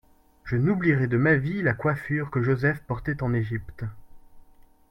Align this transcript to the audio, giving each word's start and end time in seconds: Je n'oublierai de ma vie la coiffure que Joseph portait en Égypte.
Je 0.45 0.55
n'oublierai 0.57 1.05
de 1.05 1.15
ma 1.17 1.35
vie 1.35 1.61
la 1.61 1.75
coiffure 1.75 2.31
que 2.31 2.41
Joseph 2.41 2.79
portait 2.87 3.21
en 3.21 3.35
Égypte. 3.35 3.83